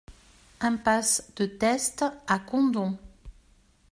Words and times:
Impasse 0.61 1.31
de 1.37 1.45
Teste 1.45 2.03
à 2.25 2.39
Condom 2.39 2.97